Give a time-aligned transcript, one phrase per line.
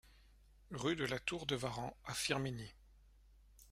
[0.71, 2.73] Rue de la Tour de Varan à Firminy